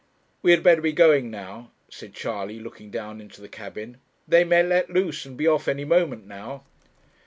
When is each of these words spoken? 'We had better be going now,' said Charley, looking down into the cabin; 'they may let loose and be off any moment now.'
'We 0.41 0.49
had 0.49 0.63
better 0.63 0.81
be 0.81 0.93
going 0.93 1.29
now,' 1.29 1.69
said 1.87 2.15
Charley, 2.15 2.59
looking 2.59 2.89
down 2.89 3.21
into 3.21 3.39
the 3.39 3.47
cabin; 3.47 3.97
'they 4.27 4.43
may 4.43 4.63
let 4.63 4.89
loose 4.89 5.25
and 5.27 5.37
be 5.37 5.45
off 5.45 5.67
any 5.67 5.85
moment 5.85 6.25
now.' 6.25 6.65